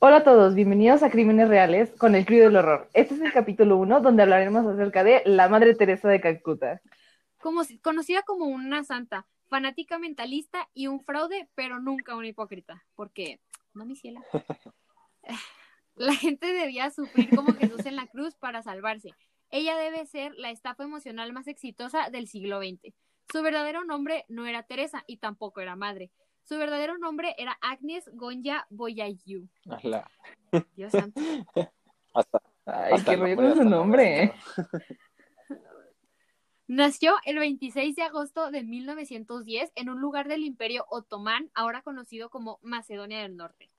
[0.00, 2.88] Hola a todos, bienvenidos a Crímenes Reales con el Crío del Horror.
[2.94, 6.80] Este es el capítulo 1 donde hablaremos acerca de la Madre Teresa de Calcuta.
[7.38, 13.40] Como, conocida como una santa, fanática mentalista y un fraude, pero nunca una hipócrita, porque,
[13.74, 14.22] no mi ciela,
[15.96, 19.10] la gente debía sufrir como Jesús en la cruz para salvarse.
[19.50, 22.94] Ella debe ser la estafa emocional más exitosa del siglo XX.
[23.32, 26.12] Su verdadero nombre no era Teresa y tampoco era madre.
[26.48, 29.46] Su verdadero nombre era Agnes Gonja Boyayu.
[30.74, 31.20] Dios santo.
[32.14, 34.32] hasta, Ay, qué rollo con su nombre.
[36.66, 42.30] Nació el 26 de agosto de 1910 en un lugar del Imperio Otomán, ahora conocido
[42.30, 43.70] como Macedonia del Norte.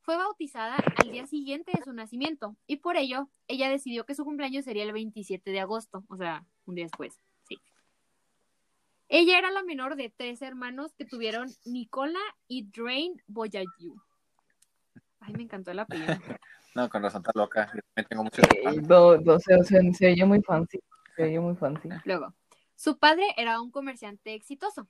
[0.00, 4.24] Fue bautizada al día siguiente de su nacimiento y por ello ella decidió que su
[4.24, 7.20] cumpleaños sería el 27 de agosto, o sea, un día después.
[9.08, 14.00] Ella era la menor de tres hermanos que tuvieron Nicola y Drain Boyayu.
[15.20, 16.06] Ay, me encantó el apellido.
[16.74, 17.70] no, con razón está loca.
[17.74, 19.38] Yo también tengo mucho.
[19.40, 20.80] se, se oye muy fancy.
[21.16, 21.88] Se muy fancy.
[22.04, 22.34] Luego,
[22.74, 24.88] su padre era un comerciante exitoso.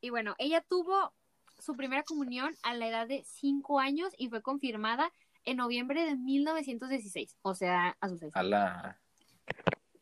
[0.00, 1.14] Y bueno, ella tuvo
[1.58, 5.12] su primera comunión a la edad de 5 años y fue confirmada
[5.44, 8.96] en noviembre de 1916, o sea, a sus seis años.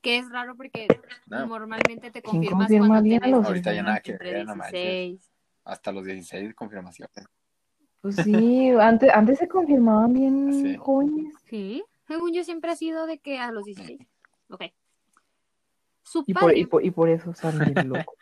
[0.01, 0.89] Que es raro porque
[1.27, 4.55] normalmente te confirmas cuando tienes Ahorita ya nada que ver, no
[5.65, 7.27] Hasta los 16 confirmaciones.
[8.01, 11.35] Pues sí, antes, antes se confirmaban bien jóvenes.
[11.45, 14.01] Sí, según yo siempre ha sido de que a los 16.
[14.49, 14.65] Ok
[16.27, 18.15] y, por, y, por, y, por, eso salen loco.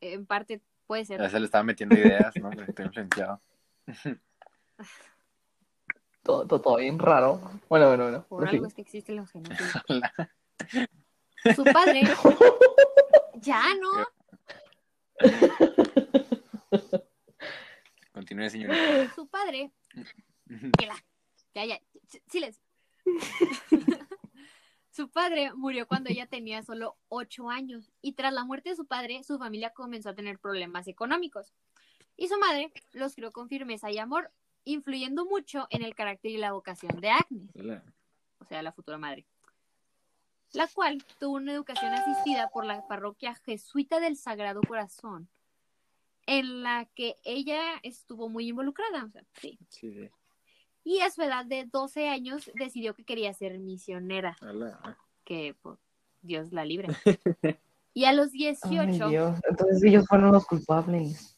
[0.00, 1.20] en parte puede ser.
[1.20, 2.50] Ya se le estaba metiendo ideas, ¿no?
[2.50, 3.40] Estoy influenciado.
[6.22, 7.40] todo, todo, todo, bien raro.
[7.68, 8.24] Bueno, bueno, bueno.
[8.28, 9.66] Por algo es que existen los genéticos.
[11.54, 12.02] Su padre.
[13.40, 14.06] ya, ¿no?
[18.12, 19.14] Continúe, señorita.
[19.14, 19.70] Su padre.
[21.54, 21.80] Ya, ya.
[22.28, 22.62] Silencio.
[24.90, 28.84] Su padre murió cuando ella tenía solo ocho años y tras la muerte de su
[28.84, 31.54] padre, su familia comenzó a tener problemas económicos.
[32.16, 34.32] Y su madre los crió con firmeza y amor,
[34.64, 37.48] influyendo mucho en el carácter y la vocación de Agnes,
[38.40, 39.24] o sea, la futura madre,
[40.52, 45.28] la cual tuvo una educación asistida por la parroquia jesuita del Sagrado Corazón,
[46.26, 49.04] en la que ella estuvo muy involucrada.
[49.04, 49.58] O sea, sí.
[49.68, 50.10] sí
[50.88, 54.38] y a su edad de 12 años decidió que quería ser misionera.
[55.22, 55.78] Que pues,
[56.22, 56.88] Dios la libre.
[57.92, 59.34] y a los 18...
[59.50, 61.36] Entonces ellos fueron los culpables.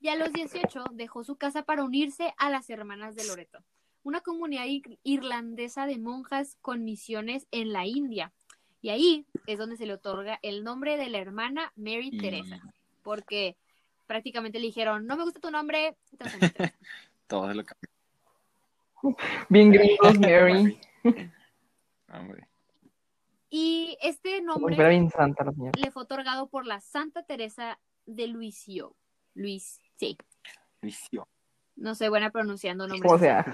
[0.00, 3.58] Y a los 18 dejó su casa para unirse a las Hermanas de Loreto,
[4.06, 4.66] una comunidad
[5.02, 8.32] irlandesa de monjas con misiones en la India.
[8.80, 12.60] Y ahí es donde se le otorga el nombre de la hermana Mary Teresa,
[13.02, 13.56] porque
[14.06, 15.96] prácticamente le dijeron, no me gusta tu nombre,
[17.26, 17.74] Todo es lo que
[19.48, 20.78] Bien gringos, Mary.
[23.50, 28.94] Y este nombre le fue otorgado por la Santa Teresa de Luisio.
[29.34, 30.16] Luis, sí.
[30.80, 31.26] Luisio.
[31.76, 33.12] No soy buena pronunciando nombres.
[33.12, 33.44] O sea.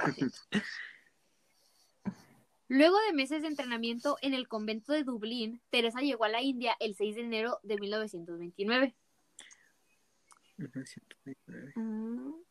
[2.69, 6.75] Luego de meses de entrenamiento en el convento de Dublín, Teresa llegó a la India
[6.81, 8.95] el 6 de enero de 1929.
[10.57, 12.43] 1929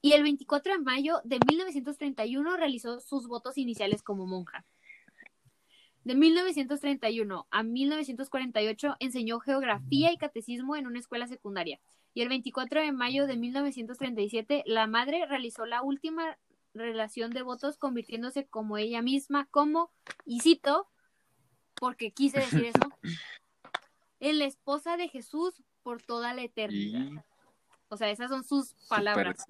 [0.00, 4.64] y el 24 de mayo de 1931 realizó sus votos iniciales como monja.
[6.04, 11.80] De 1931 a 1948 enseñó geografía y catecismo en una escuela secundaria.
[12.18, 16.36] Y el 24 de mayo de 1937 la madre realizó la última
[16.74, 19.92] relación de votos convirtiéndose como ella misma como,
[20.26, 20.88] y cito,
[21.76, 22.90] porque quise decir eso,
[24.18, 27.24] en la esposa de Jesús por toda la eternidad.
[27.86, 29.46] O sea, esas son sus palabras.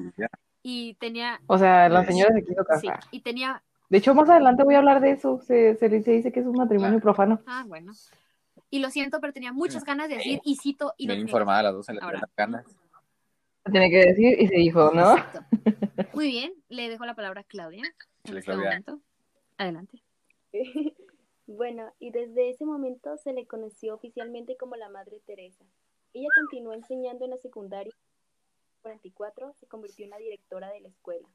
[0.62, 1.40] Y tenía...
[1.46, 3.02] O sea, la señora se quiso casar.
[3.04, 3.62] Sí, y tenía...
[3.88, 5.40] De hecho, más adelante voy a hablar de eso.
[5.40, 7.40] Se, se, dice que es un matrimonio profano.
[7.46, 7.94] Ah, bueno.
[8.70, 10.94] Y lo siento, pero tenía muchas ganas de decir y cito...
[10.96, 12.66] Y Bien informada las dos en las ganas.
[13.70, 15.16] Tiene que decir y se dijo, ¿no?
[16.14, 17.82] Muy bien, le dejo la palabra a Claudia.
[18.24, 19.00] En este momento.
[19.56, 20.02] Adelante.
[21.46, 25.64] bueno, y desde ese momento se le conoció oficialmente como la Madre Teresa.
[26.12, 27.92] Ella continuó enseñando en la secundaria
[28.82, 31.28] 44 se convirtió en la directora de la escuela.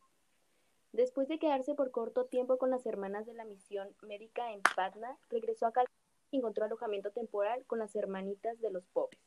[0.92, 5.18] Después de quedarse por corto tiempo con las hermanas de la misión médica en Patna,
[5.30, 6.03] regresó a Calcuta y
[6.38, 9.20] encontró alojamiento temporal con las hermanitas de los pobres.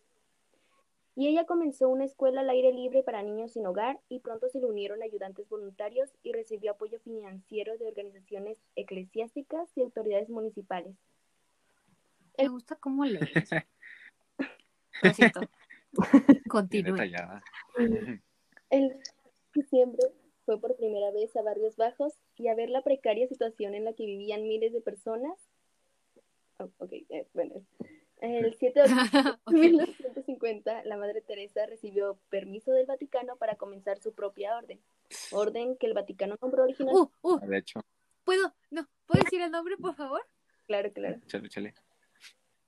[1.14, 4.60] Y ella comenzó una escuela al aire libre para niños sin hogar y pronto se
[4.60, 10.94] le unieron ayudantes voluntarios y recibió apoyo financiero de organizaciones eclesiásticas y autoridades municipales.
[12.36, 13.50] Me gusta cómo lees.
[16.50, 16.96] Continúe.
[18.68, 18.98] El
[19.54, 20.02] diciembre
[20.44, 23.94] fue por primera vez a Barrios Bajos y a ver la precaria situación en la
[23.94, 25.38] que vivían miles de personas.
[26.58, 27.54] Oh, ok, eh, bueno.
[28.20, 33.98] El 7 de octubre de 1950, la Madre Teresa recibió permiso del Vaticano para comenzar
[33.98, 34.80] su propia orden.
[35.32, 37.12] Orden que el Vaticano nombró originalmente.
[37.22, 37.80] Uh, uh, De hecho,
[38.24, 38.52] ¿Puedo?
[38.70, 40.20] No, ¿puedo decir el nombre, por favor?
[40.66, 41.20] Claro, claro.
[41.26, 41.74] chale, chale.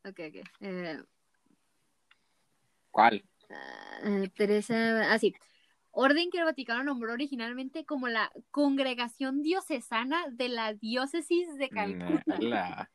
[0.04, 0.48] Ok, ok.
[0.60, 1.02] Eh,
[2.92, 3.24] ¿Cuál?
[3.50, 5.34] ah, Teresa, así.
[5.90, 12.38] Orden que el Vaticano nombró originalmente como la Congregación Diocesana de la Diócesis de Calcuta.
[12.38, 12.88] La...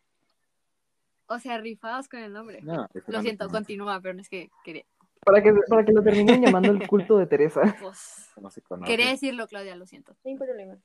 [1.27, 2.61] O sea, rifados con el nombre.
[2.61, 4.85] No, Lo siento, continúa, pero no es que quería.
[5.25, 7.61] Para que, para que lo terminen llamando el culto de Teresa.
[7.81, 8.91] pues, No se conoce.
[8.91, 10.15] quería decirlo, Claudia, lo siento.
[10.23, 10.77] Sin problema.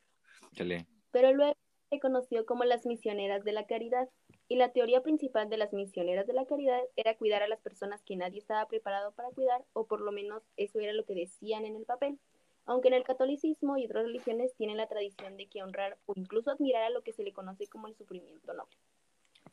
[1.11, 1.55] Pero luego
[1.91, 4.09] se conoció como las misioneras de la caridad.
[4.51, 8.03] Y la teoría principal de las misioneras de la caridad era cuidar a las personas
[8.03, 11.67] que nadie estaba preparado para cuidar, o por lo menos eso era lo que decían
[11.67, 12.19] en el papel.
[12.65, 16.51] Aunque en el catolicismo y otras religiones tienen la tradición de que honrar o incluso
[16.51, 18.77] admirar a lo que se le conoce como el sufrimiento noble.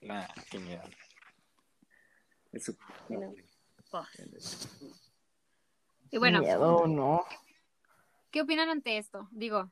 [0.06, 0.82] La qué miedo.
[2.52, 2.74] Eso.
[3.10, 3.34] Bueno.
[6.12, 7.24] Y bueno, Miedo, no.
[8.32, 9.28] ¿qué opinan ante esto?
[9.32, 9.70] Digo,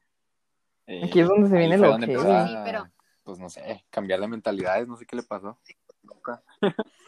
[0.85, 2.89] Eh, Aquí es donde se viene lo que- a, Sí, pero-
[3.23, 5.57] Pues no sé, cambiar de mentalidades, no sé qué le pasó.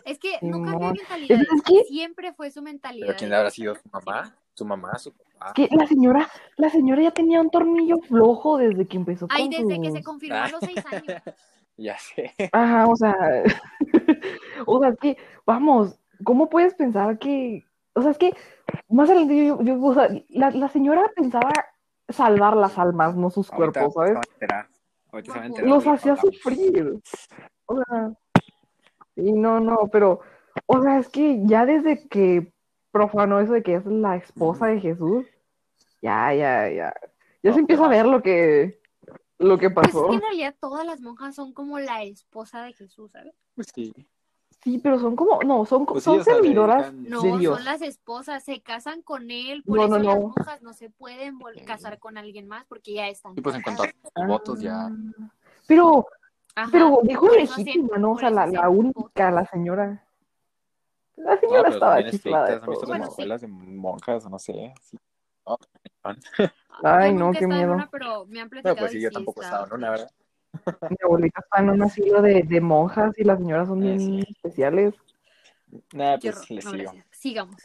[0.05, 1.41] es que Sí, no cambió mentalidad.
[1.41, 3.07] Es que- Siempre fue su mentalidad.
[3.07, 5.51] Pero quién habrá sido su mamá, su mamá, su papá.
[5.53, 9.49] Que la señora, la señora ya tenía un tornillo flojo desde que empezó con Ay,
[9.49, 11.03] desde que se confirmó a los seis años.
[11.77, 12.33] Ya sé.
[12.51, 13.15] Ajá, o sea,
[14.65, 18.33] o sea, es que, vamos, ¿cómo puedes pensar que, o sea, es que,
[18.89, 21.51] más adelante yo, yo- o sea, la, la señora pensaba
[22.07, 24.65] salvar las almas, no sus Ahorita cuerpos, se ¿sabes?
[25.11, 26.99] Ahorita se a enterar Los hacía sufrir.
[27.65, 28.11] O sea,
[29.15, 30.21] sí, no, no, pero,
[30.67, 32.53] o sea, es que ya desde que
[32.91, 35.25] profanó eso de que es la esposa de Jesús,
[36.01, 36.93] ya, ya, ya,
[37.43, 38.79] ya se No, empieza a ver lo que,
[39.45, 40.07] lo que Pues es pasó.
[40.09, 43.33] que en realidad todas las monjas son como la esposa de Jesús, ¿sabes?
[43.55, 43.93] Pues sí.
[44.63, 47.55] Sí, pero son como, no, son, Pues sí, son sea, servidoras dedican- No, de Dios.
[47.57, 50.21] son las esposas, se casan con él, por No, eso no, las no.
[50.21, 53.35] monjas no se pueden casar con alguien más porque ya están.
[53.35, 54.85] Sí, pues en cuanto a votos ya.
[54.87, 54.91] Ah,
[55.67, 56.07] Pero,
[56.55, 56.69] Ajá.
[56.71, 58.13] pero dijo legítima, ¿no?
[58.13, 60.01] O sea, la, la única, la señora.
[61.17, 62.63] La señora estaba chiflada de estrictas.
[62.63, 62.87] ¿Han visto todo.
[62.87, 63.47] Bueno, las sí.
[63.47, 64.73] de monjas no sé?
[64.81, 64.97] Sí.
[66.83, 67.73] No, Ay, Yo no, qué miedo.
[67.73, 70.11] una, pero me han platicado Bueno, pues sí, yo tampoco he estado en una, ¿verdad?
[70.89, 73.99] Mi abuelita está en un asilo de, de monjas y las señoras son Ah, bien
[73.99, 74.27] sí.
[74.29, 74.93] especiales.
[75.93, 76.51] Nada, pues horror.
[76.51, 76.83] le No, sigo.
[76.83, 77.05] gracias.
[77.11, 77.55] Sigamos.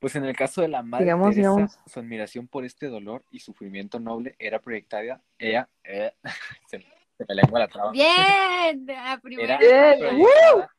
[0.00, 1.78] Pues en el caso de la madre Sigamos, Teresa, sigamos.
[1.86, 6.12] su admiración por este dolor y sufrimiento noble era proyectada, ella, eh,
[6.68, 6.78] se,
[7.16, 10.26] se me lengua la traba, Bien, la primera era Bien.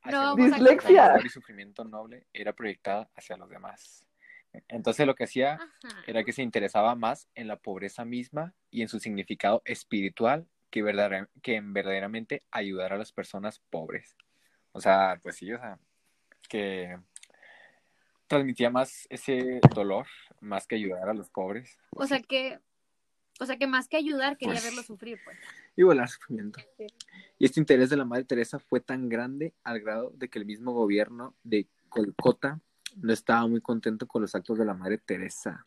[0.04, 0.60] hacia No, demás.
[0.60, 1.06] Dislexia.
[1.06, 4.05] El dolor y sufrimiento noble era proyectada hacia los demás.
[4.68, 6.04] Entonces lo que hacía Ajá.
[6.07, 10.84] era que se interesaba más en la pobreza misma y en su significado espiritual que,
[11.42, 14.16] que en verdaderamente ayudar a las personas pobres.
[14.72, 15.80] O sea, pues sí, o sea,
[16.50, 16.98] que
[18.28, 20.07] transmitía más ese dolor
[20.42, 21.78] más que ayudar a los pobres.
[21.92, 22.60] O sea que,
[23.40, 25.38] o sea que más que ayudar quería Pues- verlo sufrir, pues.
[25.75, 26.60] y volar sufrimiento.
[26.78, 26.88] Sí.
[27.40, 30.46] Y este interés de la Madre Teresa fue tan grande al grado de que el
[30.46, 32.60] mismo gobierno de Colcota
[32.96, 35.64] no estaba muy contento con los actos de la Madre Teresa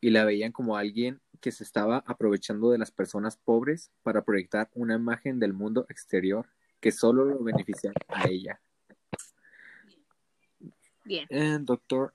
[0.00, 4.68] y la veían como alguien que se estaba aprovechando de las personas pobres para proyectar
[4.74, 6.46] una imagen del mundo exterior
[6.80, 8.60] que solo lo beneficiaba a ella.
[11.04, 11.26] Bien.
[11.30, 12.12] El doctor.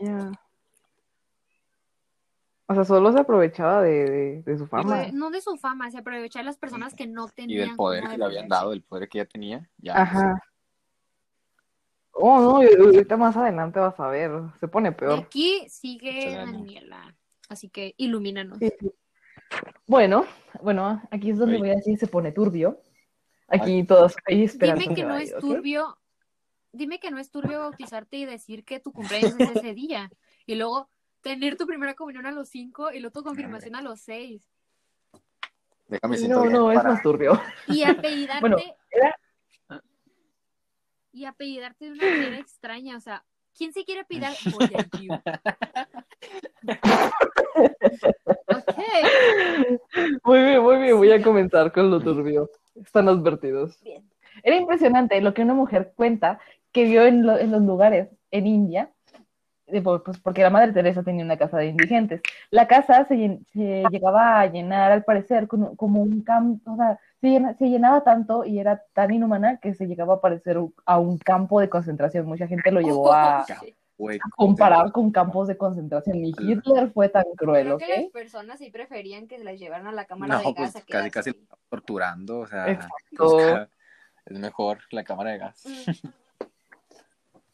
[0.00, 0.32] Vaya.
[2.68, 5.06] O sea, solo se aprovechaba de, de, de su fama.
[5.12, 7.68] No de su fama, se aprovechar de las personas que no Y tenían.
[7.68, 9.70] del poder que le habían dado, el poder que ella tenía.
[9.78, 10.42] Ya, Ajá.
[12.18, 14.30] Oh, no, ahorita más adelante vas a ver.
[14.58, 15.18] Se pone peor.
[15.18, 16.34] aquí sigue.
[16.34, 17.14] Daniela.
[17.48, 18.58] Así que ilumínanos.
[18.58, 18.90] Sí, sí.
[19.86, 20.24] Bueno,
[20.62, 21.60] bueno, aquí es donde Ay.
[21.60, 22.80] voy a decir se pone turbio.
[23.48, 24.82] Aquí todos hay esperanza.
[24.82, 25.98] Dime que no ahí, es turbio.
[26.72, 30.10] Dime que no es turbio bautizarte y decir que tu cumpleaños es ese día.
[30.46, 30.88] Y luego
[31.20, 34.48] tener tu primera comunión a los cinco y luego tu confirmación a los seis.
[35.88, 37.40] Déjame No, no, es más turbio.
[37.68, 38.40] Y apellidarte.
[38.40, 38.56] Bueno,
[38.90, 39.14] era-
[41.16, 42.98] Y apellidarte de una manera extraña.
[42.98, 43.24] O sea,
[43.56, 44.34] ¿quién se quiere apellidar?
[44.52, 45.14] Boyayu.
[48.48, 48.76] ok.
[50.24, 52.50] Muy bien, muy bien, voy a comenzar con lo turbio.
[52.74, 53.80] Están advertidos.
[53.82, 54.04] Bien.
[54.42, 56.38] Era impresionante lo que una mujer cuenta
[56.70, 58.90] que vio en, lo- en los lugares en India,
[59.66, 62.20] de- pues porque la Madre Teresa tenía una casa de indigentes.
[62.50, 66.76] La casa se, llen- se llegaba a llenar, al parecer, con- como un campo, o
[66.76, 70.58] sea, se, llena- se llenaba tanto y era tan inhumana que se llegaba a parecer
[70.84, 72.26] a un campo de concentración.
[72.26, 73.44] Mucha gente lo llevó a.
[73.98, 76.20] Güey, comparado con campos de concentración.
[76.20, 79.86] Ni Hitler fue tan cruel, Creo que las personas sí preferían que se las llevaran
[79.86, 81.46] a la cámara de No, gas pues a casi casi ahí.
[81.70, 82.90] torturando, o sea, Exacto.
[83.16, 83.68] pues,
[84.26, 85.62] es mejor la cámara de gas.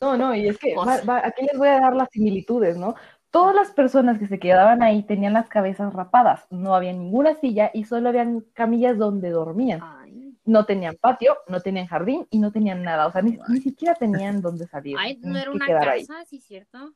[0.00, 2.76] No, no, y es que Pues- va- va- aquí les voy a dar las similitudes,
[2.76, 2.96] ¿no?
[3.32, 7.70] Todas las personas que se quedaban ahí tenían las cabezas rapadas, no había ninguna silla
[7.74, 9.80] y solo habían camillas donde dormían.
[9.82, 13.60] Ay, No tenían patio, no tenían jardín y no tenían nada, o sea, ni, ni
[13.60, 14.96] siquiera tenían dónde salir.
[14.98, 16.06] ay, no era una ahí.
[16.06, 16.92] casa, sí, cierto.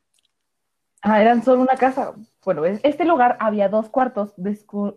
[1.01, 2.13] Ah, eran solo una casa.
[2.45, 4.33] Bueno, es- este lugar había dos cuartos,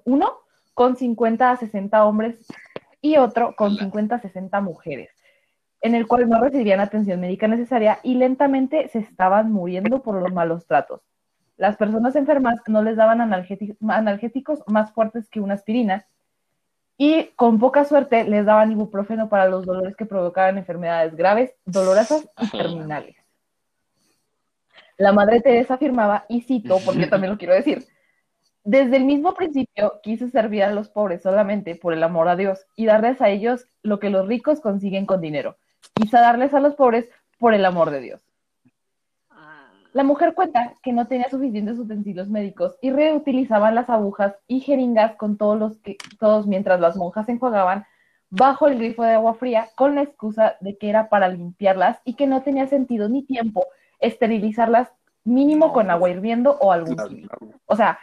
[0.04, 0.32] uno
[0.74, 2.36] con 50 a 60 hombres
[3.00, 3.78] y otro con Ala.
[3.80, 5.10] 50 a 60 mujeres,
[5.80, 10.32] en el cual no recibían atención médica necesaria y lentamente se estaban muriendo por los
[10.32, 11.00] malos tratos.
[11.60, 16.06] Las personas enfermas no les daban analgésicos más fuertes que una aspirina
[16.96, 22.26] y con poca suerte les daban ibuprofeno para los dolores que provocaban enfermedades graves, dolorosas
[22.40, 23.14] y terminales.
[24.96, 27.86] La madre Teresa afirmaba, y cito, porque también lo quiero decir,
[28.64, 32.64] desde el mismo principio quise servir a los pobres solamente por el amor a Dios
[32.74, 35.58] y darles a ellos lo que los ricos consiguen con dinero.
[35.92, 38.29] Quise darles a los pobres por el amor de Dios.
[39.92, 45.16] La mujer cuenta que no tenía suficientes utensilios médicos y reutilizaban las agujas y jeringas
[45.16, 47.84] con todos los que todos mientras las monjas se enjuagaban
[48.30, 52.14] bajo el grifo de agua fría con la excusa de que era para limpiarlas y
[52.14, 53.66] que no tenía sentido ni tiempo
[53.98, 54.92] esterilizarlas
[55.24, 57.36] mínimo No, con agua hirviendo o algún Claro, químico.
[57.38, 57.54] claro.
[57.66, 57.98] O sea,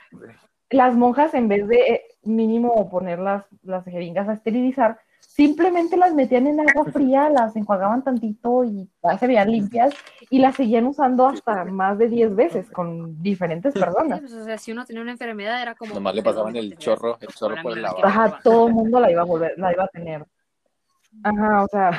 [0.70, 6.14] las monjas en vez de eh, mínimo poner las, las jeringas a esterilizar, simplemente las
[6.14, 9.94] metían en agua fría, las enjuagaban tantito y ya se veían limpias
[10.30, 14.22] y las seguían usando hasta más de 10 veces con diferentes sí, personas.
[14.22, 15.94] pues, o sea, si uno tenía una enfermedad era como...
[15.94, 18.06] Nomás le pasaban el chorro, el chorro por el lavabo.
[18.06, 20.26] Ajá, todo el mundo la iba a volver, la iba a tener.
[21.24, 21.92] Ajá, o sea,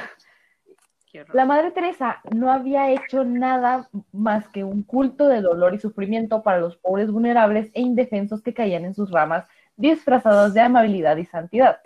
[1.33, 6.43] la Madre Teresa no había hecho nada más que un culto de dolor y sufrimiento
[6.43, 9.47] para los pobres vulnerables e indefensos que caían en sus ramas,
[9.77, 11.79] disfrazados de amabilidad y santidad.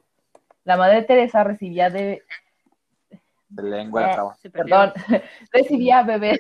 [0.65, 2.23] La Madre Teresa recibía de,
[3.49, 4.35] De lengua la traba.
[4.37, 4.77] Se perdió.
[4.77, 4.93] perdón,
[5.53, 6.39] recibía bebés,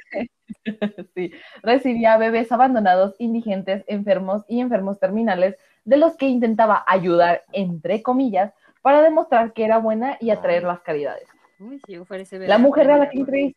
[1.14, 8.02] sí, recibía bebés abandonados, indigentes, enfermos y enfermos terminales, de los que intentaba ayudar, entre
[8.02, 8.52] comillas,
[8.82, 11.28] para demostrar que era buena y atraer las caridades.
[11.58, 13.56] Uy, si yo fuera ese bebé, La mujer a la que entrevistaba,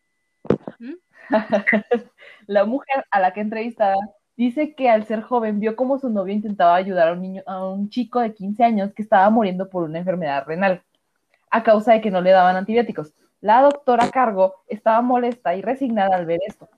[2.47, 3.95] la mujer a la que entrevistaba
[4.37, 7.67] dice que al ser joven vio como su novio intentaba ayudar a un niño, a
[7.67, 10.81] un chico de 15 años que estaba muriendo por una enfermedad renal
[11.49, 13.13] a causa de que no le daban antibióticos.
[13.41, 16.69] La doctora a cargo estaba molesta y resignada al ver esto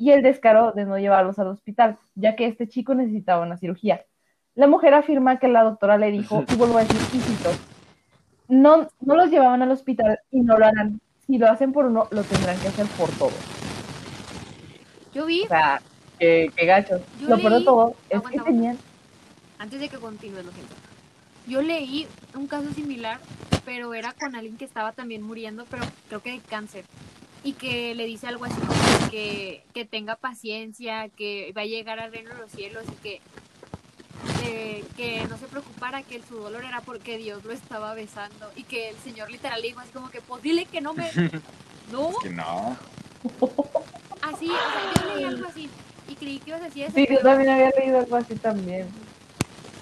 [0.00, 4.06] y el descaro de no llevarlos al hospital, ya que este chico necesitaba una cirugía.
[4.54, 7.50] La mujer afirma que la doctora le dijo, y vuelvo a decir, y cito,
[8.48, 11.02] no, no los llevaban al hospital y no lo harán.
[11.26, 13.34] Si lo hacen por uno, lo tendrán que hacer por todos.
[15.12, 15.82] Yo vi, O sea,
[16.20, 17.02] que, que gachos.
[17.20, 18.78] Yo Lo peor de todo es aguanta, que tenían.
[19.58, 20.76] antes de que continúes, lo siento.
[21.46, 23.20] Yo leí un caso similar,
[23.64, 26.86] pero era con alguien que estaba también muriendo, pero creo que de cáncer.
[27.42, 31.98] Y que le dice algo así como que, que tenga paciencia, que va a llegar
[32.00, 33.20] al reino de los cielos y que,
[34.44, 38.50] eh, que no se preocupara, que su dolor era porque Dios lo estaba besando.
[38.56, 41.10] Y que el Señor literal dijo así como que, pues dile que no me...
[41.90, 42.76] No, Que no.
[44.22, 45.68] así, o sea, yo leí algo así.
[46.10, 46.94] Y creí que ibas a decir eso.
[46.94, 48.88] Sí, yo también había leído algo así también.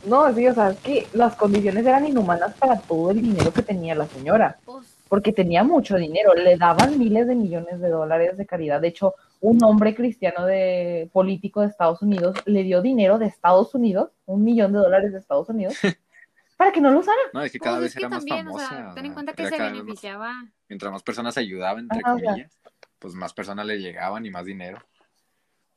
[0.07, 3.63] No, sí, o sea, es que las condiciones eran inhumanas para todo el dinero que
[3.63, 8.37] tenía la señora, pues, porque tenía mucho dinero, le daban miles de millones de dólares
[8.37, 8.81] de caridad.
[8.81, 13.75] De hecho, un hombre cristiano de político de Estados Unidos le dio dinero de Estados
[13.75, 15.75] Unidos, un millón de dólares de Estados Unidos,
[16.57, 17.19] para que no lo usara.
[17.33, 18.69] No, es que pues, cada es vez que era más o famosa.
[18.69, 20.33] sea, o ten en cuenta que se más- beneficiaba.
[20.69, 22.31] mientras más personas ayudaban, entre Ajá, o sea.
[22.31, 22.53] comillas,
[23.01, 24.79] pues más personas le llegaban y más dinero.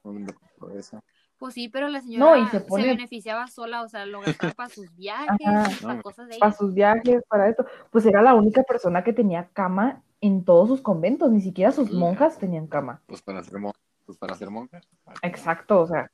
[0.02, 1.04] Por eso.
[1.38, 4.70] Pues sí, pero la No, señora y se beneficiaba sola, o sea, lo gastaba para
[4.70, 5.70] sus viajes, Ajá.
[5.82, 7.66] para No, cosas de Para sus viajes, para esto.
[7.90, 11.90] Pues era la única persona que tenía cama en todos sus conventos, ni siquiera sus
[11.90, 11.96] Sí.
[11.96, 13.02] monjas tenían cama.
[13.08, 13.74] Pues para ser, mon-
[14.06, 14.82] pues para ser monja.
[15.24, 16.12] Exacto, o sea.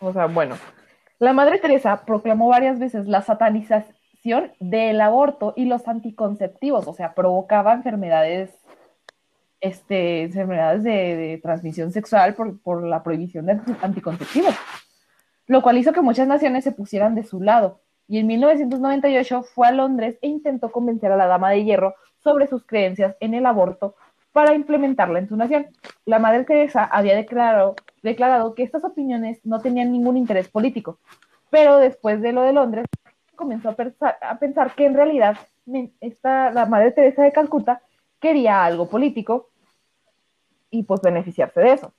[0.00, 0.56] O sea, bueno.
[1.18, 7.14] La Madre Teresa proclamó varias veces la satanización del aborto y los anticonceptivos, o sea,
[7.14, 8.54] provocaba enfermedades,
[9.60, 14.54] este, enfermedades de, transmisión sexual por, por la prohibición de anticonceptivos,
[15.46, 17.80] lo cual hizo que muchas naciones se pusieran de su lado.
[18.06, 22.46] Y en 1998 fue a Londres e intentó convencer a la Dama de Hierro sobre
[22.46, 23.94] sus creencias en el aborto
[24.32, 25.66] para implementarla en su nación.
[26.04, 30.98] La Madre Teresa había declarado, declarado que estas opiniones no tenían ningún interés político,
[31.50, 32.86] pero después de lo de Londres
[33.34, 35.36] comenzó a pensar, a pensar que en realidad
[36.00, 37.82] esta, la Madre Teresa de Calcuta
[38.20, 39.50] quería algo político
[40.70, 41.92] y pues beneficiarse de eso.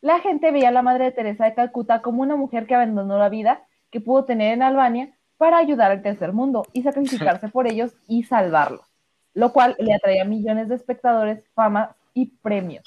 [0.00, 3.18] La gente veía a la Madre de Teresa de Calcuta como una mujer que abandonó
[3.18, 7.66] la vida que pudo tener en Albania para ayudar al tercer mundo y sacrificarse por
[7.66, 8.86] ellos y salvarlos,
[9.34, 12.84] lo cual le atraía millones de espectadores, fama y premios,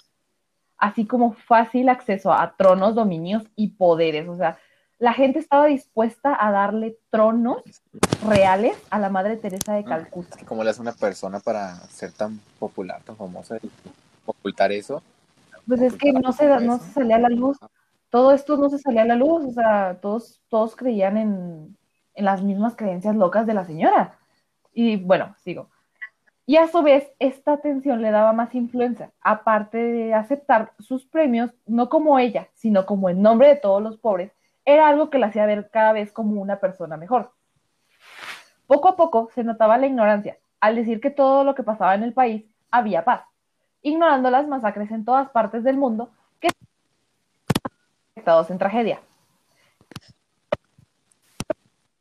[0.77, 4.27] así como fácil acceso a tronos, dominios y poderes.
[4.27, 4.57] O sea,
[4.97, 7.63] la gente estaba dispuesta a darle tronos
[8.25, 10.37] reales a la Madre Teresa de Calcuta.
[10.45, 13.69] ¿Cómo le hace una persona para ser tan popular, tan famosa y
[14.25, 15.01] ocultar eso?
[15.67, 17.57] Pues es que no se, no se salía a la luz.
[18.09, 19.43] Todo esto no se salía a la luz.
[19.45, 21.77] O sea, todos, todos creían en,
[22.13, 24.17] en las mismas creencias locas de la señora.
[24.73, 25.69] Y bueno, sigo.
[26.47, 31.51] Y a su vez, esta atención le daba más influencia, aparte de aceptar sus premios,
[31.65, 34.31] no como ella, sino como en nombre de todos los pobres,
[34.65, 37.31] era algo que la hacía ver cada vez como una persona mejor.
[38.67, 42.03] Poco a poco se notaba la ignorancia al decir que todo lo que pasaba en
[42.03, 43.21] el país había paz,
[43.83, 46.49] ignorando las masacres en todas partes del mundo que
[48.15, 48.99] afectados en tragedia.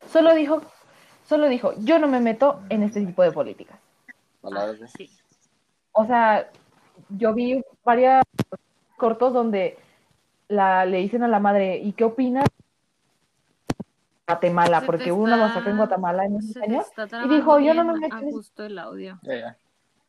[0.07, 0.63] Solo dijo,
[1.27, 3.79] solo dijo, yo no me meto en este tipo de políticas.
[4.97, 5.11] Sí.
[5.93, 6.51] O sea,
[7.11, 8.23] yo vi varios
[8.97, 9.77] cortos donde
[10.49, 12.47] la, le dicen a la madre, ¿y qué opinas?
[14.27, 16.87] Guatemala, Se porque hubo una masacre en Guatemala en esos años.
[17.25, 19.21] Y dijo, yo no me meto a justo el audio.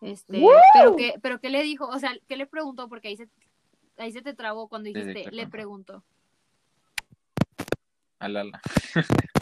[0.02, 0.52] Este, ¡Woo!
[0.74, 2.88] pero qué, pero qué le dijo, o sea, ¿qué le preguntó?
[2.88, 3.28] Porque ahí se,
[3.98, 5.36] ahí se te trabó cuando Sí, sí, dijiste, claro.
[5.36, 6.04] le preguntó.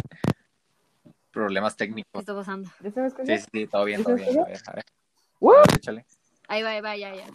[1.32, 2.20] Problemas ¿Qué técnicos.
[2.20, 2.70] está pasando?
[2.82, 3.38] ¿Ya se me escucha?
[3.38, 4.40] Sí, sí, sí, todo bien, ¿Sí todo bien.
[4.40, 4.46] A.
[6.48, 7.26] Ahí va, ahí va, ya, ya.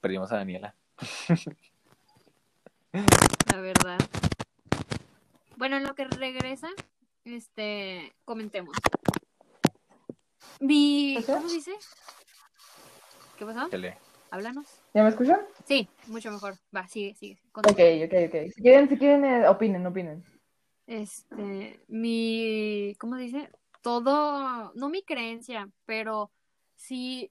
[0.00, 0.74] Perdimos a Daniela.
[3.52, 3.98] La verdad.
[5.56, 6.68] Bueno, en lo que regresa,
[7.24, 8.74] este, comentemos.
[10.58, 11.32] Vi, ¿Qué?
[11.32, 11.72] ¿cómo se dice?
[13.38, 13.66] ¿Qué pasó?
[13.66, 13.98] Échale.
[14.30, 14.66] Háblanos.
[14.94, 15.40] ¿Ya me escuchan?
[15.66, 16.54] Sí, mucho mejor.
[16.74, 17.38] Va, sigue, sigue.
[17.52, 18.06] Ok, continúa.
[18.06, 18.52] ok, ok.
[18.54, 20.24] Si quieren, si quieren, eh, opinen, opinen.
[20.86, 23.50] Este, mi, ¿cómo se dice?
[23.82, 26.30] Todo, no mi creencia, pero
[26.74, 27.30] sí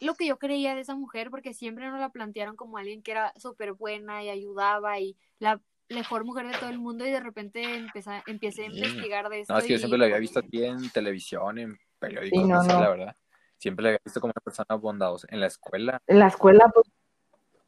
[0.00, 3.12] lo que yo creía de esa mujer, porque siempre nos la plantearon como alguien que
[3.12, 7.20] era súper buena y ayudaba y la mejor mujer de todo el mundo y de
[7.20, 9.52] repente empecé, empecé a investigar de esto.
[9.52, 12.48] No, es que yo y- siempre lo había visto aquí en televisión, en periódicos, Sí,
[12.48, 12.80] no, no sé, no.
[12.80, 13.16] la verdad.
[13.58, 15.26] Siempre lo había visto como una persona bondadosa.
[15.30, 16.86] En la escuela, En la escuela, pues,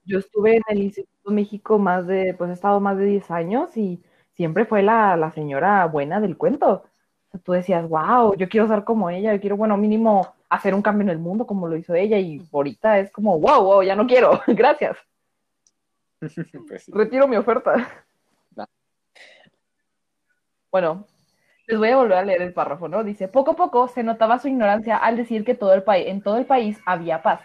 [0.05, 3.77] yo estuve en el Instituto México más de, pues he estado más de 10 años
[3.77, 4.03] y
[4.35, 6.85] siempre fue la, la señora buena del cuento.
[7.29, 10.75] O sea, tú decías, wow, yo quiero ser como ella, yo quiero, bueno, mínimo hacer
[10.75, 13.83] un cambio en el mundo como lo hizo ella y ahorita es como, wow, wow,
[13.83, 14.97] ya no quiero, gracias,
[16.69, 16.93] pues sí.
[16.93, 18.05] retiro mi oferta.
[20.71, 21.07] Bueno,
[21.67, 23.05] les voy a volver a leer el párrafo, ¿no?
[23.05, 26.23] Dice, poco a poco se notaba su ignorancia al decir que todo el país, en
[26.23, 27.41] todo el país había paz.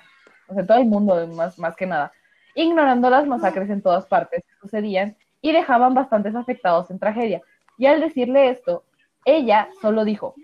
[0.47, 2.11] O sea, en todo el mundo, más, más que nada.
[2.55, 7.41] Ignorando las masacres en todas partes que sucedían y dejaban bastantes afectados en tragedia.
[7.77, 8.83] Y al decirle esto,
[9.25, 10.35] ella solo dijo,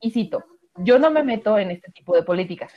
[0.00, 0.44] y cito,
[0.76, 2.72] yo no me meto en este tipo de políticas.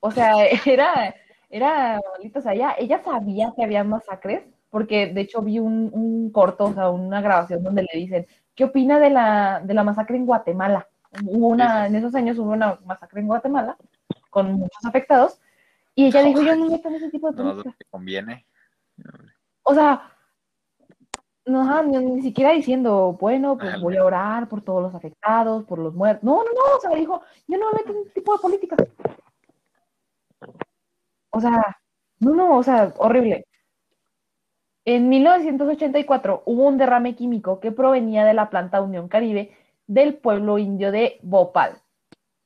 [0.00, 0.32] O sea,
[0.66, 1.14] era,
[1.50, 2.00] era,
[2.34, 6.64] o sea, ella, ella sabía que había masacres, porque de hecho vi un, un corto,
[6.64, 10.26] o sea, una grabación donde le dicen, ¿qué opina de la, de la masacre en
[10.26, 10.88] Guatemala?
[11.24, 13.76] Hubo una, en esos años hubo una masacre en Guatemala
[14.30, 15.40] con muchos afectados,
[15.94, 17.76] y ella dijo, yo no me meto en ese tipo de No, políticas.
[17.78, 18.46] que conviene.
[19.62, 20.10] O sea,
[21.46, 23.82] no, ni, ni siquiera diciendo, bueno, pues Ajá.
[23.82, 26.24] voy a orar por todos los afectados, por los muertos.
[26.24, 28.76] No, no, no, o sea, dijo, yo no me meto en ese tipo de política.
[31.30, 31.76] O sea,
[32.20, 33.46] no, no, o sea, horrible.
[34.86, 40.58] En 1984 hubo un derrame químico que provenía de la planta Unión Caribe del pueblo
[40.58, 41.78] indio de Bhopal,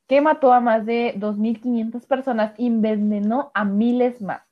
[0.06, 4.47] que mató a más de 2.500 personas y envenenó a miles más.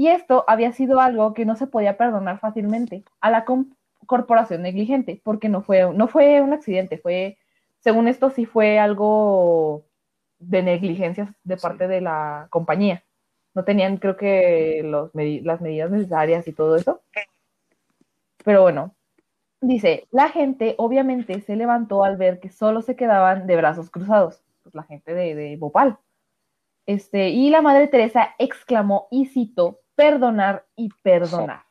[0.00, 3.44] Y esto había sido algo que no se podía perdonar fácilmente a la
[4.06, 7.36] corporación negligente, porque no fue, no fue un accidente, fue,
[7.80, 9.84] según esto sí fue algo
[10.38, 13.04] de negligencia de parte de la compañía.
[13.52, 17.02] No tenían, creo que, los las medidas necesarias y todo eso.
[18.42, 18.94] Pero bueno,
[19.60, 24.42] dice, la gente obviamente se levantó al ver que solo se quedaban de brazos cruzados,
[24.62, 25.98] pues la gente de, de Bhopal.
[26.86, 31.64] Este, y la Madre Teresa exclamó y citó, perdonar y perdonar,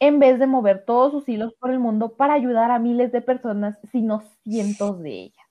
[0.00, 3.20] en vez de mover todos sus hilos por el mundo para ayudar a miles de
[3.22, 5.46] personas, sino cientos de ellas.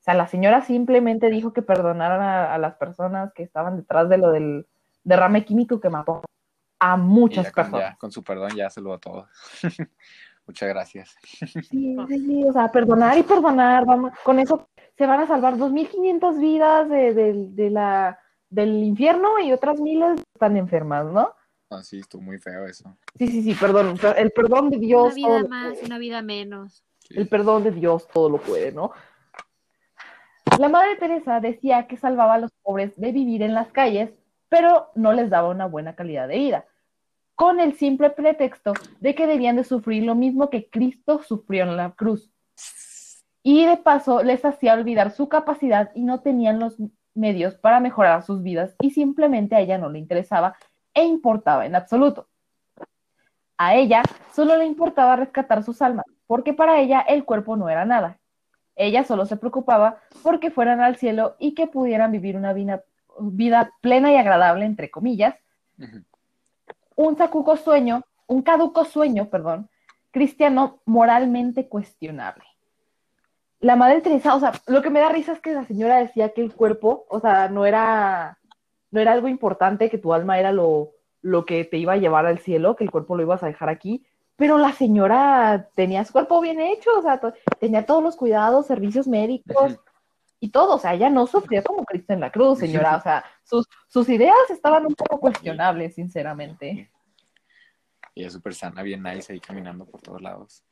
[0.00, 4.08] O sea, la señora simplemente dijo que perdonaran a, a las personas que estaban detrás
[4.08, 4.66] de lo del
[5.04, 6.22] derrame químico que mató
[6.80, 7.90] a muchas con, personas.
[7.92, 9.28] ya, con su perdón ya se lo a todo.
[10.46, 11.16] Muchas gracias.
[11.22, 15.56] Sí, sí, sí, o sea, perdonar y perdonar, vamos, con eso se van a salvar
[15.56, 18.18] 2.500 vidas de, de- de la,
[18.50, 21.32] del infierno y otras miles están enfermas, ¿no?
[21.70, 22.96] Ah, sí, estuvo muy feo eso.
[23.16, 26.22] Sí, sí, sí, perdón, per- el perdón de Una Dios, todo vida más, una vida
[26.22, 26.84] menos.
[27.00, 27.14] Sí.
[27.18, 28.92] el perdón de Dios todo lo puede, ¿no?
[30.58, 34.10] La Madre Teresa decía que salvaba a los pobres de vivir en las calles,
[34.48, 36.66] pero no les daba una buena calidad de vida,
[37.34, 41.76] con el simple pretexto de que debían de sufrir lo mismo que Cristo sufrió en
[41.76, 42.30] la cruz.
[43.42, 46.76] Y de paso les hacía olvidar su capacidad y no tenían los
[47.16, 50.56] medios para mejorar sus vidas y simplemente a ella no le interesaba
[50.94, 52.28] e importaba en absoluto.
[53.58, 54.02] A ella
[54.34, 58.18] solo le importaba rescatar sus almas, porque para ella el cuerpo no era nada.
[58.74, 62.84] Ella solo se preocupaba porque fueran al cielo y que pudieran vivir una vida,
[63.18, 65.34] vida plena y agradable, entre comillas,
[66.94, 69.70] un sacuco sueño, un caduco sueño, perdón,
[70.10, 72.44] cristiano moralmente cuestionable.
[73.66, 76.32] La madre Teresa, o sea, lo que me da risa es que la señora decía
[76.32, 78.38] que el cuerpo, o sea, no era,
[78.92, 82.26] no era algo importante, que tu alma era lo, lo que te iba a llevar
[82.26, 86.12] al cielo, que el cuerpo lo ibas a dejar aquí, pero la señora tenía su
[86.12, 89.76] cuerpo bien hecho, o sea, to- tenía todos los cuidados, servicios médicos
[90.38, 93.24] y todo, o sea, ella no sufría como Cristo en la cruz, señora, o sea,
[93.42, 96.88] sus, sus ideas estaban un poco cuestionables, sinceramente.
[98.14, 100.62] Y ella súper sana, bien nice ahí caminando por todos lados.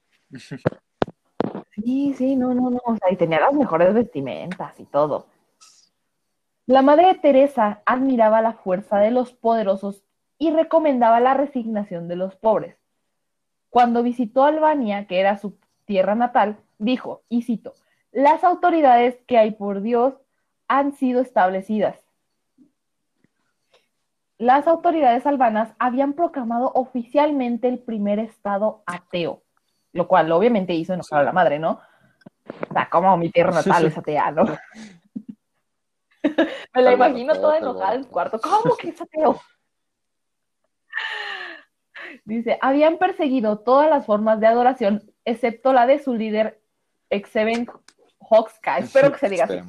[1.75, 5.27] Sí, sí, no, no, no, o sea, y tenía las mejores vestimentas y todo.
[6.67, 10.03] La madre Teresa admiraba la fuerza de los poderosos
[10.39, 12.77] y recomendaba la resignación de los pobres.
[13.71, 17.75] Cuando visitó Albania, que era su tierra natal, dijo, y cito,
[18.13, 20.15] las autoridades que hay por Dios
[20.69, 21.99] han sido establecidas.
[24.39, 29.44] Las autoridades albanas habían proclamado oficialmente el primer estado ateo,
[29.95, 31.81] lo cual obviamente hizo enojar a la madre, ¿no?
[32.69, 34.45] O sea, como mi tierra natal es atea, ¿no?
[36.75, 38.41] Me la imagino bueno, toda enojada en su cuarto.
[38.41, 39.41] ¿Cómo que es ateo?
[42.25, 46.61] Dice, habían perseguido todas las formas de adoración, excepto la de su líder,
[47.11, 47.69] Exeben
[48.19, 48.79] Hoxka.
[48.79, 49.61] Espero que se diga así.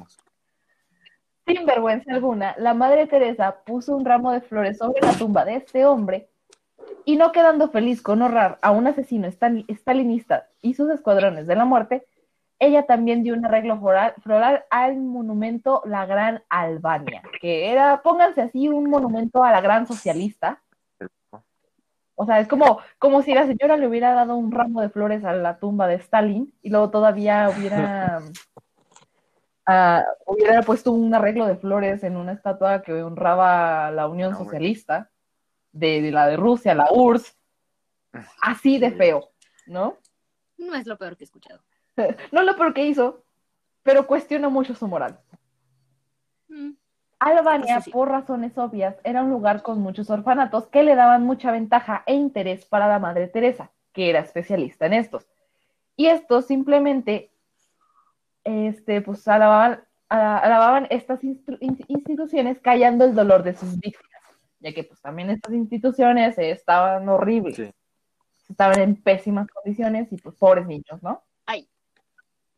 [1.46, 5.56] Sin vergüenza alguna, la Madre Teresa puso un ramo de flores sobre la tumba de
[5.56, 6.28] este hombre
[7.06, 11.64] y no quedando feliz con honrar a un asesino stalinista y sus escuadrones de la
[11.64, 12.04] muerte,
[12.58, 18.42] ella también dio un arreglo floral, floral al monumento La Gran Albania, que era, pónganse
[18.42, 20.60] así, un monumento a la gran socialista.
[22.16, 25.24] O sea, es como, como si la señora le hubiera dado un ramo de flores
[25.24, 28.20] a la tumba de Stalin y luego todavía hubiera
[29.66, 34.38] ah, hubiera puesto un arreglo de flores en una estatua que honraba la Unión No.
[34.38, 35.10] Socialista,
[35.78, 37.36] de, de la de Rusia, la URSS,
[38.42, 39.30] así de feo,
[39.66, 39.98] ¿no?
[40.58, 41.60] No es lo peor que he escuchado.
[42.32, 43.24] No lo peor que hizo,
[43.82, 45.18] pero cuestiona mucho su moral.
[46.48, 46.72] Mm,
[47.18, 47.90] Albania, sí.
[47.90, 52.14] por razones obvias, era un lugar con muchos orfanatos que le daban mucha ventaja e
[52.14, 55.26] interés para la Madre Teresa, que era especialista en estos.
[55.96, 57.30] Y estos simplemente,
[58.44, 64.15] este, pues alababan, alababan estas instituciones callando el dolor de sus víctimas,
[64.66, 67.72] ya que pues también estas instituciones estaban horribles, Sí.
[68.48, 71.22] estaban en pésimas condiciones y pues pobres niños, ¿no?
[71.46, 71.68] Ay.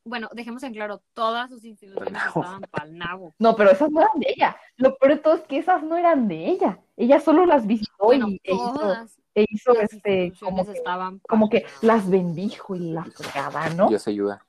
[0.04, 3.34] Bueno, dejemos en claro, todas sus instituciones estaban pa'l nabo.
[3.38, 4.56] No, pero esas no eran de ella.
[4.76, 6.78] Lo peor de todo es que esas no eran de ella.
[6.96, 10.72] Ella solo las visitó Bueno, y e hizo, todas e hizo, las este, como que,
[10.72, 13.88] estaban como que las bendijo y la fregada, ¿no?
[13.88, 14.42] Dios ayuda.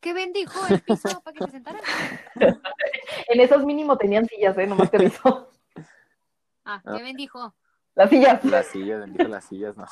[0.00, 1.80] ¿Qué bendijo el piso para que se sentaran?
[3.28, 4.66] En esas mínimo tenían sillas, ¿eh?
[4.66, 5.53] Nomás te aviso.
[6.64, 6.94] Ah, Ah.
[6.96, 7.54] ¿qué bendijo?
[7.94, 8.44] Las sillas.
[8.44, 9.84] Las sillas, bendijo las sillas, no.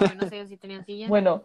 [0.00, 1.08] Lo menos ellos sí tenían silla.
[1.08, 1.44] Bueno,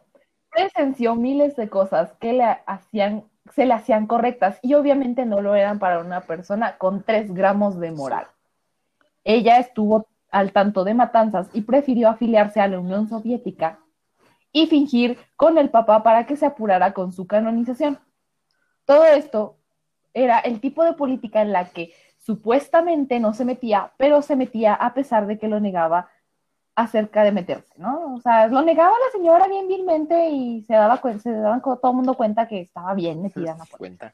[0.49, 3.23] presenció miles de cosas que le hacían,
[3.54, 7.80] se le hacían correctas y obviamente no lo eran para una persona con tres gramos
[7.80, 8.27] de moral.
[9.23, 13.80] Ella estuvo al tanto de matanzas y prefirió afiliarse a la Unión Soviética
[14.51, 17.99] y fingir con el papá para que se apurara con su canonización.
[18.86, 19.58] Todo esto
[20.13, 24.73] era el tipo de política en la que supuestamente no se metía, pero se metía
[24.73, 26.10] a pesar de que lo negaba
[26.75, 28.15] acerca de meterse, ¿no?
[28.15, 31.95] O sea, lo negaba la señora bien vilmente y se daba se daban todo el
[31.95, 33.65] mundo cuenta que estaba bien metida en la.
[33.77, 34.13] Cuenta.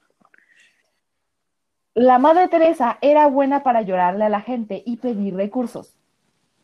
[1.93, 5.93] La madre Teresa era buena para llorarle a la gente y pedir recursos.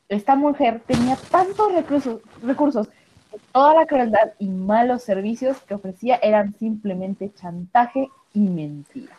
[0.10, 2.88] Esta mujer tenía tantos recursos, recursos
[3.32, 9.15] que toda la crueldad y malos servicios que ofrecía eran simplemente chantaje y mentira.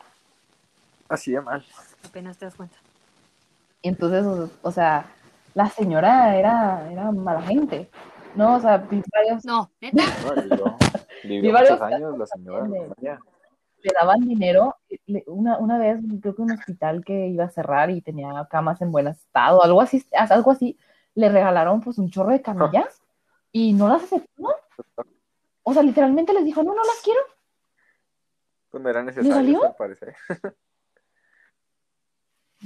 [1.09, 1.65] Así de mal.
[2.07, 2.77] Apenas te das cuenta.
[3.83, 5.07] Entonces, o, o sea,
[5.55, 7.91] la señora era, era mala gente,
[8.35, 8.57] ¿no?
[8.57, 10.03] O sea, vi varios, No, neta.
[10.25, 10.77] No, vivió,
[11.23, 12.67] vivió Vi varios muchos años la señora.
[12.67, 14.77] le daban dinero.
[15.07, 18.81] le- una, una vez, creo que un hospital que iba a cerrar y tenía camas
[18.81, 20.79] en buen estado, algo así, algo así,
[21.15, 23.03] le regalaron pues un chorro de camillas
[23.53, 24.55] y no las aceptó.
[25.63, 27.21] O sea, literalmente les dijo, no, no las quiero.
[28.71, 30.15] Pues no era necesario, al parecer.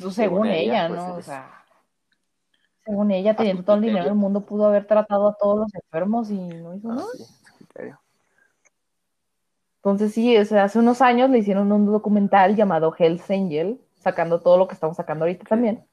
[0.01, 1.15] Pues, según, Según ella, ella, ¿no?
[1.15, 1.65] pues, O sea,
[2.85, 6.31] según ella, teniendo todo el dinero del mundo, pudo haber tratado a todos los enfermos
[6.31, 7.07] y no hizo Ah, nada.
[7.59, 8.01] criterio.
[9.77, 14.41] Entonces sí, o sea, hace unos años le hicieron un documental llamado Hell's Angel, sacando
[14.41, 15.85] todo lo que estamos sacando ahorita también.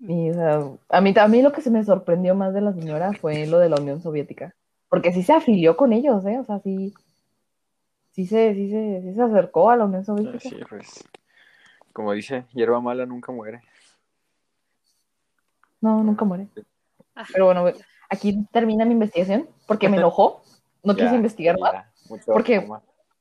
[0.00, 2.72] Y o sea, a mí, a mí lo que se me sorprendió más de la
[2.72, 4.54] señora fue lo de la Unión Soviética.
[4.88, 6.38] Porque sí se afilió con ellos, ¿eh?
[6.38, 6.92] O sea, sí,
[8.10, 10.40] sí se, sí se, sí se acercó a la Unión Soviética.
[10.40, 11.04] Sí, pues.
[11.92, 13.62] Como dice, hierba mala nunca muere.
[15.80, 16.48] No, nunca muere.
[17.14, 17.24] Ah.
[17.32, 17.64] Pero bueno,
[18.08, 20.42] aquí termina mi investigación porque me enojó.
[20.84, 21.86] No Ya, quise investigar ya, más.
[22.08, 22.66] mucho Porque-.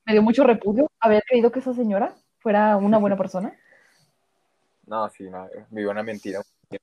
[0.05, 3.53] Me dio mucho repudio haber creído que esa señora fuera una buena persona.
[4.88, 6.41] No, sí, no, vivió una mentira.
[6.67, 6.81] Pero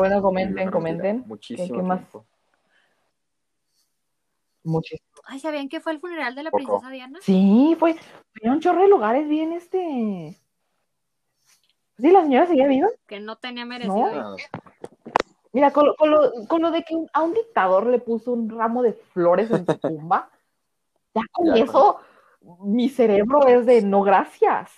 [0.00, 1.22] bueno, comenten, comenten.
[1.28, 1.98] Muchísimo ¿Qué- qué más?
[2.00, 2.24] tiempo.
[4.64, 5.06] Muchísimo.
[5.26, 6.64] Ay, ¿sabían que fue el funeral de la Poco.
[6.80, 7.18] princesa Diana?
[7.22, 7.96] Sí, pues,
[8.36, 10.39] había un chorro de lugares bien este.
[12.00, 12.88] Sí, la señora seguía viva.
[13.06, 13.96] Que no tenía merecido.
[13.96, 14.36] No.
[14.36, 14.42] ir.
[14.54, 14.60] No,
[15.52, 18.48] Mira, con lo, con lo, con lo de que a un dictador le puso un
[18.48, 20.30] ramo de flores en su tumba,
[21.14, 21.98] ya con Ya, eso
[22.60, 24.70] mi cerebro es de no gracias.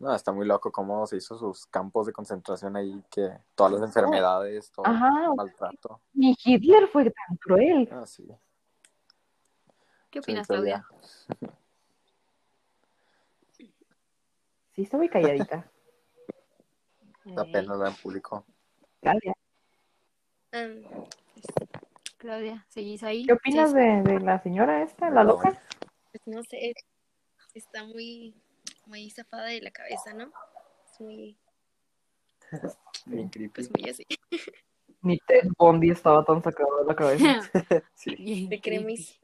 [0.00, 3.82] no, está muy loco cómo se hizo sus campos de concentración ahí, que todas las
[3.82, 6.00] enfermedades, todo Ajá, el maltrato.
[6.14, 7.88] ni Hitler fue tan cruel.
[7.92, 8.28] Ah, sí.
[10.10, 10.84] ¿Qué opinas, Claudia.
[11.38, 11.58] Claudia?
[14.72, 15.64] Sí, está muy calladita.
[17.34, 18.44] Da pena hablar en público.
[19.00, 19.34] Claudia.
[20.52, 20.82] Am,
[22.16, 23.26] Claudia, ¿seguís ahí?
[23.26, 23.76] ¿Qué opinas Sí.
[23.76, 25.60] de, de la señora esta, la loca?
[26.10, 26.72] pues no sé,
[27.54, 28.34] está muy,
[28.86, 30.32] muy zafada de la cabeza, ¿no?
[30.90, 31.36] Es muy,
[33.06, 33.52] Bien creepy.
[33.54, 34.04] pues muy así.
[35.02, 37.40] Ni Ted Bundy estaba tan sacado de la cabeza.
[37.94, 38.48] Sí.
[38.48, 39.20] De cremis.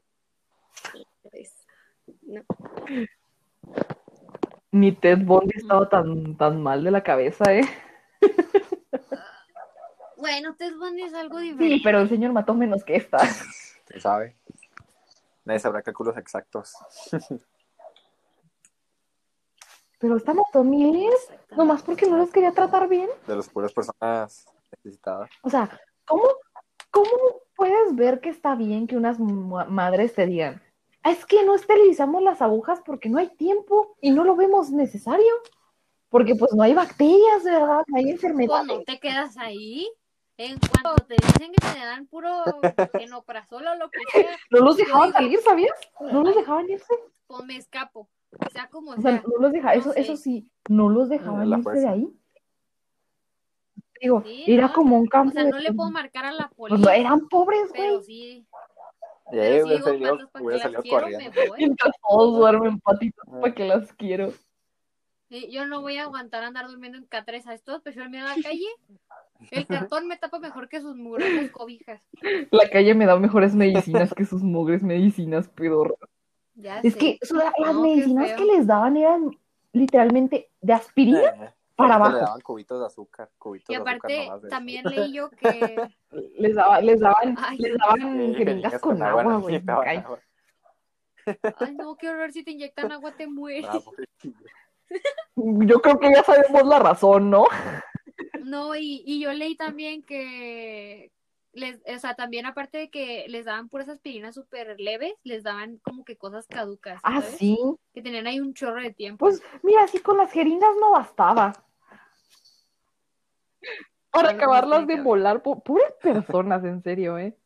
[1.23, 1.65] Pues,
[2.21, 2.43] no.
[4.71, 7.63] Ni Ted Bundy estaba tan, tan mal de la cabeza, ¿eh?
[10.17, 11.75] Bueno, Ted Bundy es algo diferente.
[11.75, 13.17] Sí, pero el señor mató menos que esta.
[13.87, 14.35] ¿Quién sabe?
[15.43, 16.73] Nadie sabrá cálculos exactos.
[19.99, 23.09] Pero esta mató miles, nomás porque no los quería tratar bien.
[23.27, 25.29] De las puras personas necesitadas.
[25.41, 25.69] O sea,
[26.05, 26.23] ¿cómo,
[26.91, 27.09] cómo
[27.55, 30.61] puedes ver que está bien que unas ma- madres te digan,
[31.01, 34.69] "Ah, es que no esterilizamos las agujas porque no hay tiempo y no lo vemos
[34.69, 35.33] necesario?
[36.15, 37.83] Porque pues no hay bacterias, ¿verdad?
[37.87, 38.67] No hay Pues enfermedades.
[38.67, 39.85] no te quedas ahí.
[40.37, 42.29] En cuanto te dicen que te dan puro
[42.93, 45.77] enoprazol o lo que sea, No los dejaban digo- salir, ¿sabías?
[45.99, 46.93] No los dejaban irse.
[47.27, 48.07] pues me escapo.
[48.31, 49.23] O sea, como O sea, sea.
[49.27, 49.99] no los dejaban, eso, no sé.
[49.99, 52.09] eso sí, no los dejaban La irse de ahí.
[53.99, 54.73] Digo, Sí, era no.
[54.73, 55.49] como un O campo sea, de...
[55.51, 58.03] no le puedo marcar a la Pues policía, no, eran pobres, pero güey.
[58.05, 58.23] sí.
[58.37, 58.45] Y
[59.31, 60.81] Pero ahí sí hubiera salido, corriendo.
[61.57, 64.33] Mientras todos duermen patitos para que las quiero.
[65.29, 68.25] Sí, yo no voy a aguantar andar durmiendo en catres a estos, yo en medio
[68.25, 68.67] de la calle.
[69.51, 72.01] El cartón me tapa mejor que sus mugrosas cobijas.
[72.51, 75.97] La calle me da mejores medicinas que sus mugres medicinas, pedorras.
[76.53, 76.99] Ya Es sé.
[76.99, 79.31] que las No, medicinas que les daban eran
[79.73, 82.25] literalmente de aspirina Eh, para ahorita Le abajo.
[82.27, 85.89] daban cubitos de azúcar, cubitos Y de azúcar aparte, de también leí yo que.
[86.37, 87.57] Les, daba, les daban, Ay.
[87.57, 89.55] les daban Sí, jeringas con agua, no güey.
[89.67, 90.19] agua.
[91.59, 92.31] Ay, no, qué horror.
[92.31, 93.65] Si te inyectan agua, te mueres.
[95.35, 97.45] Yo creo que ya sabemos la razón, ¿no?
[98.43, 101.11] No, y, y yo leí también que.
[101.53, 105.77] Les, o sea, también aparte de que les daban puras aspirinas súper leves, les daban
[105.77, 106.99] como que cosas caducas.
[107.03, 107.37] Ah, ¿sabes?
[107.37, 107.57] sí.
[107.93, 109.25] Que tenían ahí un chorro de tiempo.
[109.25, 111.53] Pues mira, sí, con las jeringas no bastaba.
[114.11, 117.37] Para acabarlas de volar, pobres personas, en serio, ¿eh?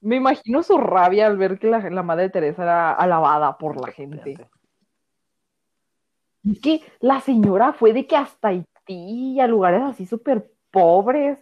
[0.00, 3.92] Me imagino su rabia al ver que la, la madre Teresa era alabada por la
[3.92, 4.36] gente.
[6.50, 11.38] Es que la señora fue de que hasta Haití y a lugares así súper pobres.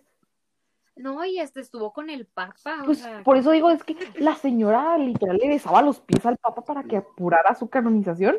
[0.95, 2.83] No, y hasta estuvo con el Papa.
[2.85, 6.25] Pues o sea, por eso digo, es que la señora literal le besaba los pies
[6.27, 8.39] al papa para que apurara su canonización.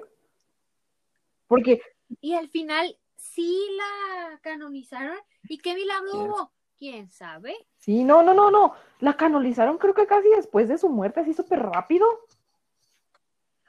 [1.47, 1.81] Porque,
[2.21, 5.17] Y al final sí la canonizaron.
[5.49, 6.23] ¿Y qué milagro ¿Quién?
[6.23, 6.51] hubo?
[6.77, 7.55] ¿Quién sabe?
[7.77, 8.73] sí, no, no, no, no.
[8.99, 12.05] La canonizaron creo que casi después de su muerte, así súper rápido.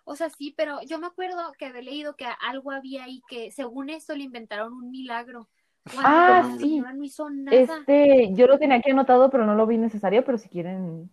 [0.05, 3.51] O sea, sí, pero yo me acuerdo que había leído que algo había ahí que
[3.51, 5.49] según esto le inventaron un milagro.
[5.85, 6.81] Cuando Ah, sí.
[6.81, 7.57] no hizo nada.
[7.57, 11.11] Este, yo lo tenía aquí anotado, pero no lo vi necesario, pero si quieren.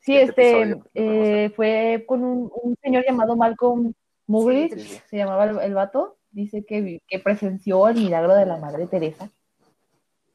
[0.00, 3.92] Sí, Este este, eh, fue con un, un señor llamado Malcolm
[4.26, 8.86] Muggeridge, Sí, se llamaba el, el vato, dice que, presenció el milagro de la Madre
[8.86, 9.30] Teresa,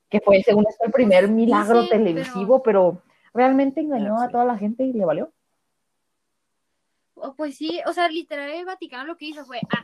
[0.10, 3.02] que fue, según esto, el primer milagro televisivo, pero
[3.34, 5.32] realmente engañó a toda la gente y le valió.
[7.36, 9.84] Pues sí, o sea, literal el Vaticano lo que hizo fue, ah,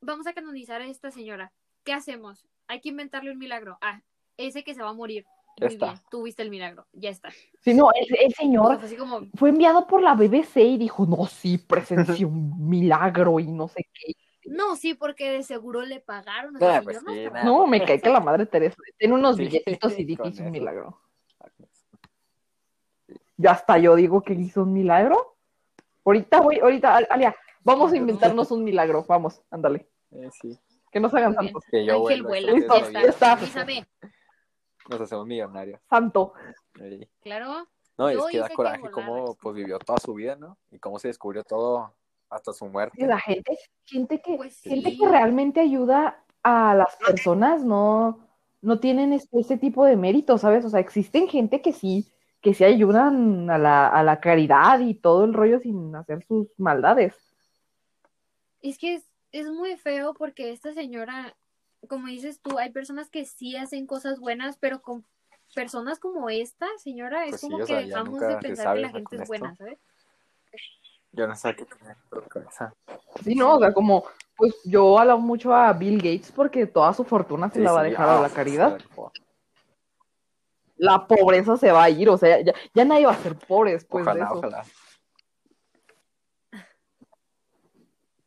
[0.00, 1.52] vamos a canonizar a esta señora.
[1.84, 2.46] ¿Qué hacemos?
[2.66, 3.78] Hay que inventarle un milagro.
[3.80, 4.02] Ah,
[4.36, 5.26] ese que se va a morir.
[5.56, 5.86] Ya Muy está.
[5.86, 7.30] bien, tuviste el milagro, ya está.
[7.60, 11.26] Sí, no, el, señor fue así como, fue enviado por la BBC y dijo, no,
[11.26, 14.14] sí, presenció un milagro y no sé qué.
[14.46, 16.54] no, sí, porque de seguro le pagaron.
[16.54, 17.24] pues no sí.
[17.44, 20.30] No, me cae que la Madre Teresa tiene unos Sí, billetitos y di que con
[20.30, 20.98] hizo un milagro.
[23.36, 25.29] Ya hasta yo digo que hizo un milagro.
[26.10, 29.04] Ahorita voy, ahorita, Al- Alia, vamos a inventarnos un milagro.
[29.06, 29.86] Vamos, ándale.
[30.10, 30.58] Eh, sí.
[30.90, 31.62] Que no se hagan tantos.
[31.70, 33.38] Que yo Ángel vuela, Listo, ya está.
[34.88, 35.80] Nos hacemos millonarios.
[35.88, 36.32] Santo.
[36.80, 37.08] Ey.
[37.22, 37.68] claro.
[37.96, 40.56] No, es Yo que da que coraje volara, cómo pues vivió toda su vida, ¿no?
[40.72, 41.92] Y cómo se descubrió todo
[42.28, 42.96] hasta su muerte.
[43.00, 44.98] Y la gente, gente que, Pues gente sí.
[44.98, 48.18] que realmente ayuda a las personas, no,
[48.62, 50.64] no tienen este, ese tipo de mérito, ¿sabes?
[50.64, 54.94] O sea, existen gente que sí, que sí ayudan a la, a la caridad y
[54.94, 57.14] todo el rollo sin hacer sus maldades.
[58.62, 61.36] Es que es, es muy feo porque esta señora,
[61.88, 65.04] como dices tú, hay personas que sí hacen cosas buenas, pero con
[65.54, 69.22] personas como esta señora es Pues como que dejamos de pensar que la gente es
[69.22, 69.28] esto.
[69.28, 69.78] buena, ¿sabes?
[71.12, 72.72] Yo no sé qué tiene por cabeza.
[73.24, 74.04] Sí, no, o sea, como,
[74.36, 77.80] pues yo alabo mucho a Bill Gates porque toda su fortuna se Sí, la va
[77.80, 78.78] a sí, dejar a ah, la caridad.
[78.78, 79.29] se
[80.80, 83.72] la pobreza se va a ir, o sea, ya, ya nadie va a ser pobre
[83.72, 84.34] después de Ojalá, eso.
[84.38, 84.64] ojalá.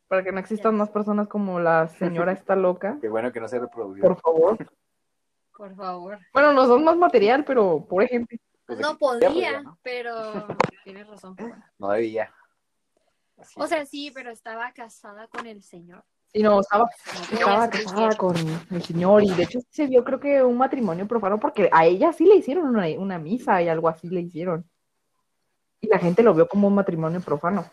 [0.06, 3.48] Para que no existan más personas como la señora esta loca, Qué bueno que no
[3.48, 4.02] se reprodució.
[4.02, 4.66] por favor.
[5.56, 6.18] Por favor.
[6.32, 8.40] Bueno, nos dan más material, pero pobre gente.
[8.66, 10.46] Pues de No podía, pero
[10.84, 11.36] tienes razón.
[11.78, 12.32] No debía.
[13.36, 16.04] Así O sea, sí, pero estaba casada con el señor.
[16.34, 16.90] Sí, no, estaba,
[17.32, 21.38] estaba casada con el señor y de hecho se vio creo que un matrimonio profano
[21.38, 24.68] porque a ella sí le hicieron una, una misa y algo así le hicieron.
[25.80, 27.64] Y la gente lo vio como un matrimonio profano.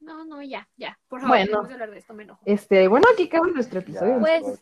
[0.00, 0.98] No, no, ya, ya.
[1.08, 1.44] Por favor, Bueno.
[1.44, 2.40] dejemos de hablar de esto, me enojo.
[2.46, 4.18] Este, bueno, aquí acaba nuestro Ya, episodio.
[4.20, 4.60] Pues.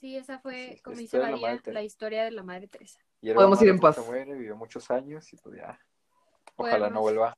[0.00, 3.00] Sí, esa fue, Sí, como dice la María, la historia de la Madre Teresa.
[3.22, 3.94] Y Podemos ir en paz.
[3.94, 5.80] Se muere, vivió muchos años y pues ya.
[6.56, 6.92] Ojalá Podemos.
[6.92, 7.36] no vuelva.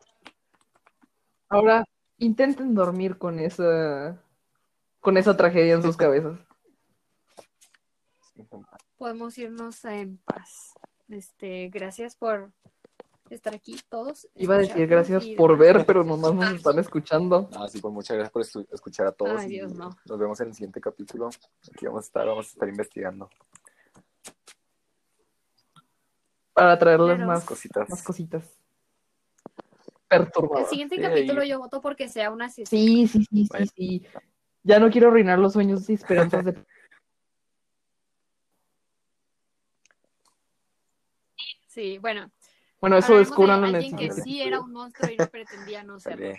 [1.49, 1.85] Ahora
[2.19, 4.21] intenten dormir con esa
[5.01, 6.39] con esa tragedia en sus cabezas.
[8.97, 10.73] Podemos irnos en paz.
[11.09, 12.53] Este, gracias por
[13.29, 14.29] estar aquí todos.
[14.35, 17.49] Iba a decir gracias y por ver, pero nomás nos están escuchando.
[17.55, 19.41] Ah, sí, pues muchas gracias por escuchar a todos.
[19.41, 19.91] Ay, Dios, no.
[20.07, 21.29] Nos vemos en el siguiente capítulo.
[21.75, 23.29] Aquí vamos a estar, vamos a estar investigando
[26.53, 27.27] Para traerles Claro.
[27.31, 27.91] más, cositas.
[27.91, 28.45] más cositas.
[30.11, 30.69] El Perturbadoras.
[30.71, 31.49] siguiente Sí, capítulo ahí.
[31.49, 32.67] yo voto porque sea una sesión.
[32.81, 33.67] Sí, sí, sí, sí, Bueno.
[33.75, 34.07] sí.
[34.63, 36.55] Ya no quiero arruinar los sueños y esperanzas de
[41.69, 42.31] Sí, bueno.
[42.81, 45.27] Bueno, eso hablaremos de descubranlo en el alguien que sí era un monstruo y no
[45.29, 46.35] pretendía no serlo.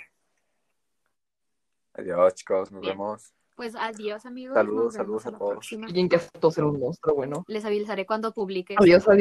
[1.94, 2.72] Adiós, chicos.
[2.72, 2.94] Nos Bien.
[2.94, 3.34] vemos.
[3.56, 4.54] Pues adiós, amigos.
[4.54, 5.68] Saludos, saludos a la todos.
[5.72, 7.46] Alguien que aceptó ser un monstruo, bueno.
[7.48, 8.76] Les avisaré cuando publique.
[8.78, 9.18] Adiós, adiós.